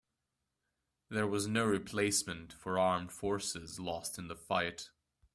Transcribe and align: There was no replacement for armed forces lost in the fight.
There 1.09 1.27
was 1.27 1.45
no 1.45 1.63
replacement 1.63 2.53
for 2.53 2.79
armed 2.79 3.11
forces 3.11 3.79
lost 3.79 4.17
in 4.17 4.29
the 4.29 4.35
fight. 4.35 4.89